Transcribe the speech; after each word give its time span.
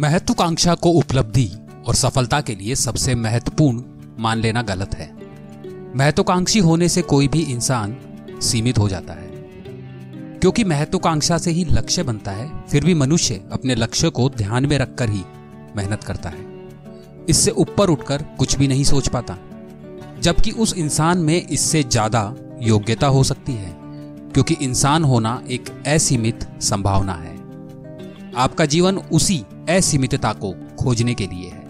महत्वाकांक्षा 0.00 0.74
को 0.74 0.90
उपलब्धि 0.90 1.50
और 1.86 1.94
सफलता 1.94 2.40
के 2.40 2.54
लिए 2.54 2.74
सबसे 2.74 3.14
महत्वपूर्ण 3.14 3.82
मान 4.18 4.38
लेना 4.38 4.62
गलत 4.62 4.94
है। 4.94 5.08
महत्वाकांक्षी 5.96 6.58
होने 6.58 6.88
से 6.88 7.02
कोई 7.02 7.28
भी 7.28 7.40
इंसान 7.42 7.96
सीमित 8.42 8.78
हो 8.78 8.88
जाता 8.88 9.12
है। 9.12 9.28
क्योंकि 10.38 10.64
महत्वाकांक्षा 10.64 11.38
से 11.38 11.50
ही 11.50 11.64
लक्ष्य 11.64 12.02
बनता 12.02 12.30
है, 12.30 12.64
फिर 12.68 12.84
भी 12.84 12.94
मनुष्य 12.94 13.44
अपने 13.52 13.74
लक्ष्य 13.74 14.10
को 14.10 14.28
ध्यान 14.28 14.66
में 14.66 14.78
रखकर 14.78 15.10
ही 15.10 15.22
मेहनत 15.76 16.04
करता 16.04 16.28
है। 16.28 16.46
इससे 17.28 17.50
ऊपर 17.50 17.88
उठकर 17.88 18.22
कुछ 18.22 18.58
भी 18.58 18.68
नहीं 18.68 18.84
सोच 18.84 19.08
पाता, 19.08 19.38
जबकि 20.20 20.50
उस 20.50 20.74
इंसान 20.76 21.18
में 21.18 21.46
इससे 21.46 21.82
ज़्यादा 21.82 22.34
योग्यता 22.62 23.06
हो 23.06 23.24
सकती 23.24 23.52
है, 23.52 23.76
क्योंकि 24.34 24.54
इंसान 24.54 25.04
होना 25.04 25.42
एक 25.50 25.70
असीमित 25.86 26.48
संभावना 26.60 27.14
है। 27.14 27.38
आपका 28.36 28.64
जीवन 28.64 28.96
उसी 28.96 29.44
असीमितता 29.76 30.32
को 30.32 30.52
खोजने 30.80 31.14
के 31.14 31.26
लिए 31.26 31.48
है। 31.50 31.68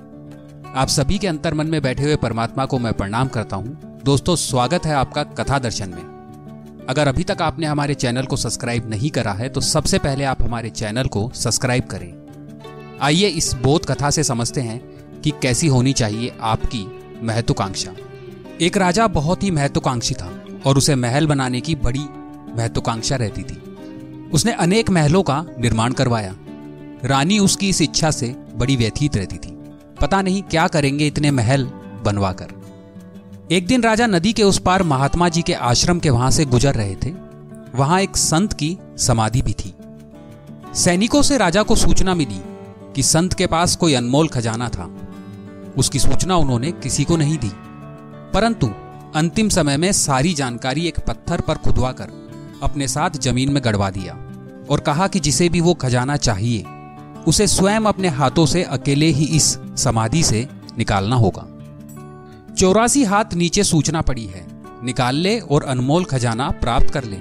आप 0.74 0.88
सभी 0.88 1.18
के 1.18 1.26
अंतर 1.26 1.54
मन 1.54 1.66
में 1.66 1.82
बैठे 1.82 2.02
हुए 2.02 2.16
परमात्मा 2.16 2.64
को 2.64 2.78
मैं 2.78 2.92
प्रणाम 2.92 3.28
करता 3.28 3.56
हूँ। 3.56 4.00
दोस्तों, 4.04 4.36
स्वागत 4.36 4.86
है 4.86 4.94
आपका 4.94 5.22
कथा 5.22 5.58
दर्शन 5.58 5.88
में। 5.88 6.86
अगर 6.88 7.08
अभी 7.08 7.24
तक 7.24 7.42
आपने 7.42 7.66
हमारे 7.66 7.94
चैनल 7.94 8.22
को 8.22 8.36
सब्सक्राइब 8.36 8.90
नहीं 8.90 9.10
करा 9.10 9.32
है 9.32 9.48
तो 9.48 9.60
सबसे 9.60 9.98
पहले 9.98 10.24
आप 10.24 10.42
हमारे 10.42 10.70
चैनल 10.70 11.06
को 11.06 11.30
सब्सक्राइब 11.34 11.84
करें। 11.84 12.12
आइए 13.00 13.28
इस 13.28 13.54
बोध 13.54 13.86
कथा 13.86 14.10
से 14.10 14.24
समझते 14.24 14.60
हैं 14.60 14.80
कि 15.20 15.30
कैसी 15.42 15.66
होनी 15.66 15.92
चाहिए 15.92 16.32
आपकी 16.40 16.86
महत्वाकांक्षा। 17.22 17.94
एक 18.60 18.76
राजा 18.76 19.06
बहुत 19.06 19.42
ही 19.42 19.50
महत्वाकांक्षी 19.50 20.14
था 20.14 20.32
और 20.66 20.78
उसे 20.78 20.94
महल 20.94 21.26
बनाने 21.26 21.60
की 21.60 21.74
बड़ी 21.74 22.04
महत्वाकांक्षा 22.56 23.16
रहती 23.16 23.42
थी। 23.42 23.62
उसने 24.32 24.52
अनेक 24.52 24.90
महलों 24.90 25.22
का 25.22 25.44
निर्माण 25.58 25.92
करवाया। 25.92 26.34
रानी 27.04 27.38
उसकी 27.38 27.68
इस 27.68 27.82
इच्छा 27.82 28.10
से 28.10 28.36
बड़ी 28.54 28.76
व्यथित 28.76 29.16
रहती 29.16 29.36
थी। 29.36 29.50
पता 30.00 30.22
नहीं 30.22 30.42
क्या 30.42 30.68
करेंगे 30.68 31.06
इतने 31.06 31.30
महल 31.30 31.64
बनवाकर। 32.04 32.48
एक 33.52 33.66
दिन 33.66 33.82
राजा 33.82 34.06
नदी 34.06 34.32
के 34.32 34.42
उस 34.42 34.58
पार 34.58 34.82
महात्मा 34.82 35.28
जी 35.28 35.42
के 35.42 35.52
आश्रम 35.52 35.98
के 35.98 36.10
वहाँ 36.10 36.30
से 36.30 36.44
गुजर 36.44 36.74
रहे 36.74 36.94
थे। 36.94 37.10
वहाँ 37.74 38.00
एक 38.00 38.16
संत 38.16 38.52
की 38.52 38.78
समाधि 38.98 39.42
भी 39.42 39.52
थी। 39.52 39.74
सैनिकों 40.74 41.22
से 41.22 41.38
राजा 41.38 41.62
को 41.62 41.76
सूचना 41.76 42.14
मिली 42.14 42.40
कि 42.94 43.02
संत 43.02 43.34
के 43.34 43.46
पास 43.46 43.76
कोई 43.76 43.94
अनमोल 43.94 44.28
खजाना 44.28 44.68
था। 44.68 44.96
उसकी 45.78 45.98
सूचना 45.98 46.36
उन्होंने 46.36 46.72
किसी 46.72 47.04
को 47.04 47.16
नहीं 47.16 47.38
दी। 47.38 47.50
परंतु 48.34 48.66
अंतिम 49.14 49.48
समय 49.48 49.76
में 49.76 49.92
सारी 49.92 50.34
जानकारी 50.34 50.86
एक 50.88 51.00
पत्थर 51.00 51.40
पर 51.40 51.54
खुदवा 51.54 51.92
कर 51.92 52.08
अपने 52.62 52.88
साथ 52.88 53.10
ज़मीन 53.10 53.52
में 53.52 53.64
गड़वा 53.64 53.90
दिया 53.90 54.12
और 54.70 54.80
कहा 54.80 55.06
कि 55.08 55.20
जिसे 55.20 55.48
भी 55.48 55.60
वो 55.60 55.74
खजाना 55.74 56.16
चाहिए 56.16 56.64
उसे 57.26 57.46
स्वयं 57.46 57.80
अपने 57.80 58.08
हाथों 58.08 58.46
से 58.46 58.62
अकेले 58.62 59.06
ही 59.06 59.24
इस 59.24 59.58
समाधि 59.76 60.22
से 60.22 60.48
निकालना 60.78 61.16
होगा। 61.16 61.46
चौरासी 62.54 63.04
हाथ 63.04 63.34
नीचे 63.34 63.64
सूचना 63.64 64.00
पड़ी 64.00 64.26
है। 64.26 64.46
निकाल 64.84 65.16
ले 65.16 65.38
और 65.38 65.62
अनमोल 65.62 66.04
खजाना 66.04 66.50
प्राप्त 66.50 66.90
कर 66.90 67.04
ले। 67.04 67.16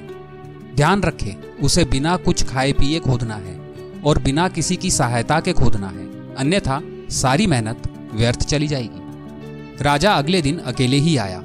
ध्यान 0.75 1.01
रखे, 1.01 1.35
उसे 1.63 1.83
बिना 1.83 2.15
कुछ 2.17 2.43
खाए 2.43 2.71
पिए 2.71 2.99
खोदना 2.99 3.35
है 3.35 3.59
और 4.05 4.19
बिना 4.19 4.47
किसी 4.47 4.75
की 4.75 4.91
सहायता 4.91 5.39
के 5.39 5.53
खोदना 5.53 5.87
है। 5.87 6.35
अन्यथा 6.35 6.81
सारी 7.09 7.47
मेहनत 7.47 8.09
व्यर्थ 8.13 8.43
चली 8.43 8.67
जाएगी। 8.67 9.83
राजा 9.83 10.13
अगले 10.13 10.41
दिन 10.41 10.57
अकेले 10.57 10.97
ही 10.97 11.17
आया 11.17 11.43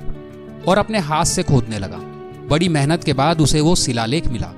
और 0.68 0.78
अपने 0.78 0.98
हाथ 0.98 1.24
से 1.24 1.42
खोदने 1.42 1.78
लगा। 1.78 1.98
बड़ी 2.48 2.68
मेहनत 2.68 3.04
के 3.04 3.12
बाद 3.12 3.40
उसे 3.40 3.60
वो 3.60 3.74
शिलालेख 3.74 4.26
मिला 4.26 4.48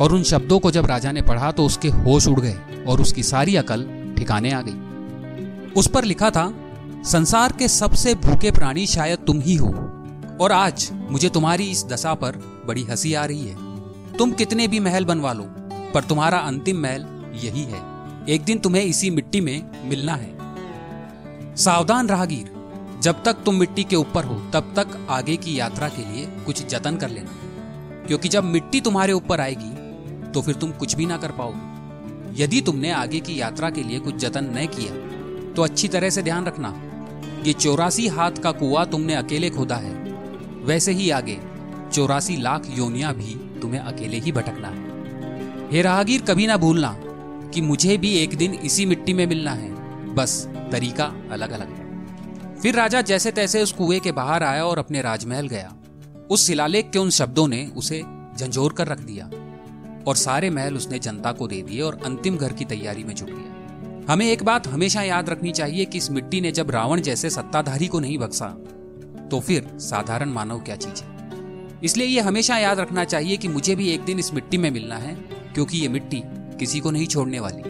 और 0.00 0.12
उन 0.12 0.22
शब्दों 0.22 0.58
को 0.58 0.70
जब 0.70 0.86
राजा 0.86 1.12
ने 1.12 1.22
पढ़ा 1.22 1.50
तो 1.52 1.66
उसके 1.66 1.88
होश 1.88 2.28
उड़ 2.28 2.40
गए। 2.40 2.56
और 2.88 3.00
उसकी 3.00 3.22
सारी 3.22 3.56
अकल 3.56 4.14
ठिकाने 4.18 4.52
आ 4.52 4.62
गई। 4.62 5.70
उस 5.72 5.88
पर 5.88 6.04
लिखा 6.04 6.30
था, 6.30 6.54
संसार 7.04 7.52
के 7.52 7.68
सबसे 7.68 8.14
भूखे 8.14 8.50
प्राणी 8.50 8.86
शायद 8.86 9.18
तुम 9.18 9.40
ही 9.40 9.54
हो, 9.54 9.68
और 10.40 10.52
आज 10.52 10.90
मुझे 10.92 11.28
तुम्हारी 11.28 11.64
इस 11.64 11.84
दशा 11.84 12.14
पर 12.14 12.62
बड़ी 12.66 12.82
हँसी 12.82 13.14
आ 13.14 13.24
रही 13.24 13.46
है। 13.46 13.56
तुम 14.16 14.32
कितने 14.32 14.68
भी 14.68 14.80
महल 14.80 15.04
बनवा 15.04 15.32
लो, 15.32 15.44
पर 15.94 16.04
तुम्हारा 16.04 16.38
अंतिम 16.38 16.76
महल 16.76 17.02
यही 17.34 17.62
है। 17.62 17.80
एक 18.28 18.44
दिन 18.44 18.58
तुम्हें 18.58 18.82
इसी 18.82 19.10
मिट्टी 19.10 19.40
में 19.40 19.88
मिलना 19.88 20.14
है। 20.14 20.36
सावधान 21.56 22.08
राहगीर 22.08 22.52
जब 23.02 23.24
तक 23.24 23.32
तुम 23.32 23.54
मिट्टी 23.54 23.84
के 23.84 23.96
ऊपर 23.96 24.24
हो, 24.24 24.34
तब 24.52 24.72
तक 24.76 25.06
आगे 25.10 25.36
की 25.36 25.58
यात्रा 25.58 25.88
के 25.88 26.12
लिए 26.12 26.26
कुछ 26.26 26.66
जतन 26.66 26.96
कर 26.96 27.10
लेना। 27.10 27.30
क्योंकि 28.06 28.28
जब 28.28 28.44
मिट्टी 28.44 28.80
तुम्हारे 28.80 29.12
ऊपर 29.12 29.40
आएगी 29.40 29.86
तो 30.32 30.42
फिर 30.42 30.54
तुम 30.54 30.70
कुछ 30.70 30.94
भी 30.96 31.06
ना 31.06 31.16
कर 31.16 31.30
पाओगे। 31.30 31.76
यदि 32.36 32.60
तुमने 32.60 32.90
आगे 32.90 33.20
की 33.20 33.40
यात्रा 33.40 33.70
के 33.70 33.82
लिए 33.82 33.98
कुछ 33.98 34.16
जतन 34.16 34.44
न 34.44 34.66
किया 34.66 35.52
तो 35.54 35.62
अच्छी 35.62 35.88
तरह 35.88 36.10
से 36.10 36.22
ध्यान 36.22 36.46
रखना। 36.46 36.74
ये 37.44 37.52
चौरासी 37.52 38.06
हाथ 38.06 38.30
का 38.30 38.52
कुआ 38.52 38.84
तुमने 38.84 39.14
अकेले 39.14 39.50
खोदा 39.50 39.76
है। 39.76 39.94
वैसे 40.64 40.92
ही 40.92 41.10
आगे, 41.10 41.38
चौरासी 41.92 42.36
लाख 42.36 42.66
योनिया 42.70 43.12
भी 43.12 43.60
तुम्हें 43.60 43.80
अकेले 43.80 44.18
ही 44.18 44.32
भटकना 44.32 44.68
है। 44.68 45.70
हे 45.70 45.82
राहगीर, 45.82 46.22
कभी 46.22 46.46
ना 46.46 46.56
भूलना 46.56 46.94
कि 47.54 47.60
मुझे 47.60 47.96
भी 47.96 48.12
एक 48.14 48.36
दिन 48.36 48.54
इसी 48.54 48.86
मिट्टी 48.86 49.12
में 49.12 49.26
मिलना 49.26 49.50
है। 49.50 49.70
बस, 50.14 50.48
तरीका 50.72 51.04
अलग 51.30 51.50
अलग 51.50 51.68
है। 51.68 52.56
फिर 52.56 52.74
राजा 52.74 53.00
जैसे 53.00 53.30
तैसे 53.30 53.62
उस 53.62 53.72
कुएँ 53.72 54.00
के 54.00 54.12
बाहर 54.12 54.42
आया 54.42 54.64
और 54.64 54.78
अपने 54.78 55.02
राजमहल 55.02 55.48
गया। 55.48 55.74
उस 56.30 56.46
शिलालेख 56.46 56.90
के 56.92 56.98
उन 56.98 57.10
शब्दों 57.10 57.48
ने 57.48 57.72
उसे 57.76 58.02
झंझोर 58.38 58.72
कर 58.72 58.86
रख 58.86 59.00
दिया। 59.00 59.30
और 60.06 60.16
सारे 60.16 60.50
महल 60.50 60.76
उसने 60.76 60.98
जनता 60.98 61.32
को 61.32 61.46
दे 61.48 61.60
दिए 61.62 61.80
और 61.80 62.00
अंतिम 62.04 62.36
घर 62.36 62.52
की 62.52 62.64
तैयारी 62.64 63.04
में 63.04 63.14
जुट 63.14 63.30
गया। 63.30 64.12
हमें 64.12 64.26
एक 64.26 64.42
बात 64.42 64.66
हमेशा 64.66 65.02
याद 65.02 65.28
रखनी 65.30 65.52
चाहिए 65.52 65.84
कि 65.84 65.98
इस 65.98 66.10
मिट्टी 66.10 66.40
ने 66.40 66.52
जब 66.52 66.70
रावण 66.70 67.00
जैसे 67.00 67.30
सत्ताधारी 67.30 67.86
को 67.86 68.00
नहीं 68.00 68.18
बख्शा 68.18 68.48
तो 69.30 69.40
फिर 69.40 69.70
साधारण 69.80 70.30
मानव 70.30 70.58
क्या 70.58 70.76
चीज़ 70.76 71.02
है? 71.02 71.14
इसलिए 71.84 72.06
ये 72.06 72.20
हमेशा 72.20 72.58
याद 72.58 72.80
रखना 72.80 73.04
चाहिए 73.04 73.36
कि 73.36 73.48
मुझे 73.48 73.74
भी 73.76 73.88
एक 73.88 74.04
दिन 74.04 74.18
इस 74.18 74.32
मिट्टी 74.34 74.58
में 74.58 74.70
मिलना 74.70 74.96
है, 74.96 75.14
क्योंकि 75.54 75.78
ये 75.78 75.88
मिट्टी 75.88 76.22
किसी 76.58 76.80
को 76.80 76.90
नहीं 76.90 77.06
छोड़ने 77.06 77.40
वाली। 77.40 77.62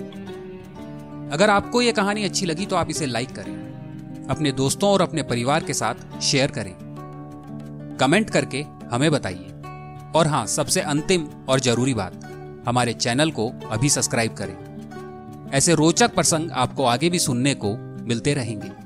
अगर 1.32 1.50
आपको 1.50 1.82
ये 1.82 1.92
कहानी 1.92 2.24
अच्छी 2.24 2.46
लगी 2.46 2.66
तो 2.66 2.76
आप 2.76 2.90
इसे 2.90 3.06
लाइक 3.06 3.34
करें, 3.34 4.26
अपने 4.30 4.52
दोस्तों 4.52 4.90
और 4.90 5.02
अपने 5.02 5.22
परिवार 5.22 5.64
के 5.64 5.74
साथ 5.74 6.20
शेयर 6.22 6.50
करें। 6.50 6.74
कमेंट 8.00 8.30
करके 8.30 8.64
हमें 8.92 9.10
बताइए। 9.10 9.52
और 10.14 10.26
हाँ 10.26 10.46
सबसे 10.46 10.80
अंतिम 10.80 11.26
और 11.48 11.60
ज़रूरी 11.60 11.94
बात 11.94 12.24
हमारे 12.66 12.92
चैनल 12.92 13.30
को 13.30 13.52
अभी 13.70 13.90
सब्सक्राइब 13.90 14.34
करें। 14.34 14.56
ऐसे 15.52 15.74
रोचक 15.74 16.14
प्रसंग 16.14 16.50
आपको 16.50 16.84
आगे 16.84 17.10
भी 17.10 17.18
सुनने 17.18 17.54
को 17.54 17.76
मिलते 18.04 18.34
रहेंगे। 18.34 18.85